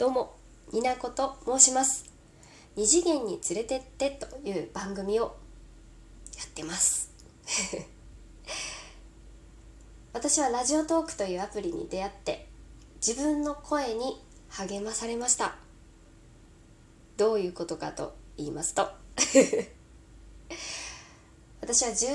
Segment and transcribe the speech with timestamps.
[0.00, 0.34] どうも
[0.72, 2.10] になこと申します。
[2.74, 5.36] 二次元に連れてってという番組を
[6.38, 7.10] やってます。
[10.14, 12.48] 私はラジオトークというアプリに出会って
[13.06, 15.58] 自分の声に励まされました。
[17.18, 18.90] どういうことかと言いますと
[21.60, 22.06] 私は十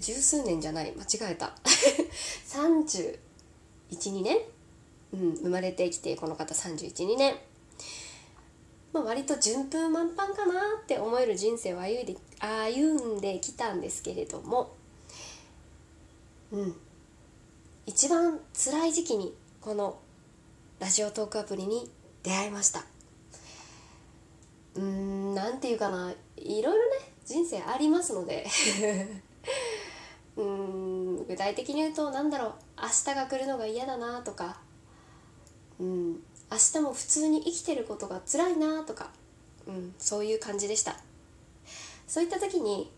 [0.00, 1.54] 十数年じゃない間違えた。
[2.50, 4.36] 312年
[5.14, 7.36] うん、生まれてきてこの方312年、
[8.92, 14.74] まあ、割と順風満帆かなって思える人生を歩いで歩んできたんですけれども。
[16.50, 16.74] うん。
[17.86, 19.98] 一番辛い時期にこの
[20.80, 21.90] ラジオトークアプリに
[22.22, 22.84] 出会いました。
[24.74, 26.12] うーん何て言うかな。
[26.36, 28.46] いろいろね人生ありますので。
[30.36, 32.52] うん具体的に言うと何だろう。
[32.82, 34.60] 明日が来るのが嫌だなとか。
[35.80, 36.12] うん。
[36.50, 39.10] 明日も普通に生きてることが辛いなとか、
[39.66, 40.96] うん、そういう感じでした。
[42.06, 42.90] そういった時に、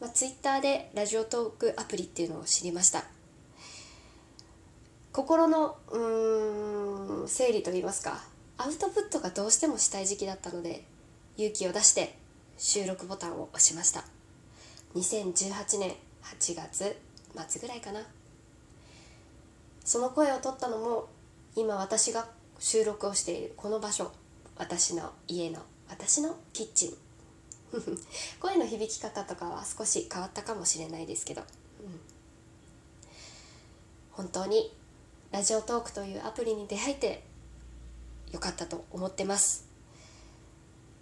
[0.00, 3.04] まあ、Twitter でラジオトークアプリっていうのを知りました。
[5.12, 8.22] 心のうん整理といいますか
[8.56, 10.84] アウトプットがどうしてもしたい時期だったので
[11.36, 12.16] 勇気を出して
[12.56, 14.04] 収録ボタンを押しました。
[14.94, 16.96] 2018年8月
[17.48, 18.02] 末ぐらいかな。
[19.84, 21.08] その声を取ったのも
[21.58, 22.28] 今私が
[22.60, 24.12] 収録をしているこの場所
[24.56, 26.94] 私の家の私のキッチン。
[28.38, 32.00] 声の響き方とかは少し変わったかもしれないですけど、うん、
[34.12, 34.72] 本当に
[35.32, 37.24] ラジオトークというアプリに出会えて
[38.30, 39.66] よかったと思ってます。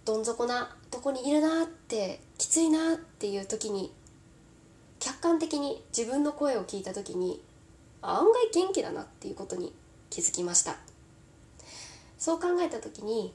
[0.05, 3.93] どん底なとこにいるなってきついなっていう時に
[4.97, 7.43] 客観的に自分の声を聞いた時に
[8.01, 9.71] 案外元気だなっていうことに
[10.09, 10.77] 気づきました。
[12.17, 13.33] そう考えた時に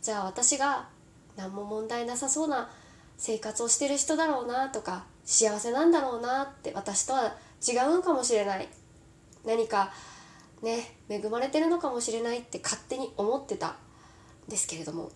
[0.00, 0.88] じゃあ私が
[1.36, 2.70] 何も問題なさそうな
[3.18, 8.68] 生活をしてる人だろうなとか幸せなんだろうなって私とは違うのかもしれない。
[9.44, 9.92] 何か
[10.62, 13.76] ね恵まれてるのかもしれないって勝手に思ってた。
[14.46, 15.10] んですけれども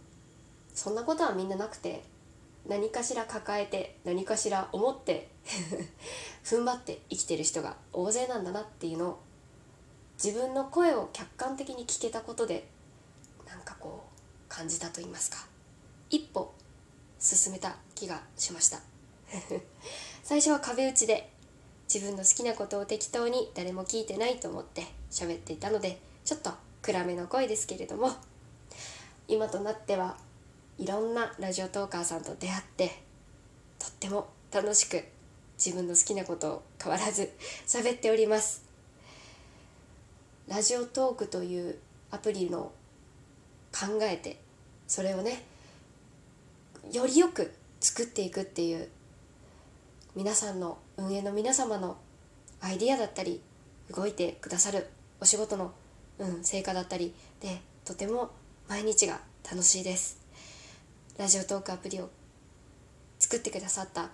[0.75, 2.03] そんなことはみんななくて
[2.69, 5.29] 何かしら抱えて何かしら思って
[6.45, 9.19] 踏ん張って生きてる人が大勢なんだなっていうのを
[10.23, 12.67] 自分の声を客観的に聞けたことで
[13.47, 14.17] なんかこう
[14.49, 15.47] 感じたと言いますか。
[16.11, 16.55] 一歩
[17.19, 18.81] 進めた気がしました。
[20.23, 21.31] 最初は壁打ちで
[21.93, 26.51] 自分の好きなことを適当に誰も聞いてないと思って喋っていたのでちょっと
[26.83, 28.13] 暗めの声ですけれども
[29.29, 30.17] 今となっては
[30.79, 33.03] いろんなラジオトーカーさんと出会って
[33.79, 35.05] とっても楽しく
[35.57, 37.33] 自分の好きなことを変わらず
[37.67, 38.66] 喋っております。
[40.49, 41.79] ラジオトークという
[42.11, 42.73] アプリの
[43.73, 44.41] 考えて
[44.87, 45.45] それをね
[46.93, 48.89] よりよく作っていくっていう
[50.15, 51.97] 皆さんの運営の皆様の
[52.61, 53.43] アイディアだったり
[53.95, 54.89] 動いてくださる
[55.21, 55.73] お仕事の、
[56.19, 58.31] うん、成果だったりでとても
[58.69, 60.19] 毎日が楽しいです。
[61.19, 62.11] ラジオトークアプリを
[63.19, 64.11] 作ってくださった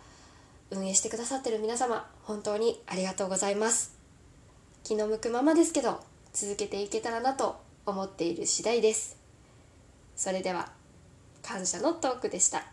[0.70, 3.96] 運営してくださってる皆様本当にありがとうございます。
[4.84, 6.00] 気の向くままですけど
[6.32, 9.16] 続けていけたらなと思っている次第です。
[10.16, 10.72] それでは
[11.42, 12.64] 感謝のトークでした。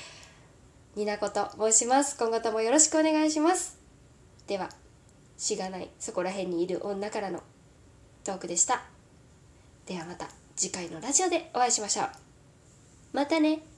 [0.96, 2.16] になこと申します。
[2.16, 3.76] 今後ともよろしくお願いします。
[4.46, 4.70] では
[5.36, 7.42] しがないそこら辺にいる女からの
[8.24, 8.82] トークでした。
[9.86, 12.08] ではまた次回のラジオでお会いしましょう。
[13.12, 13.69] またね。